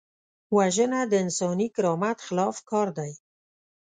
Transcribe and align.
وژنه 0.57 0.99
د 1.07 1.13
انساني 1.23 1.67
کرامت 1.75 2.17
خلاف 2.27 2.57
کار 2.69 2.87
دی 2.97 3.11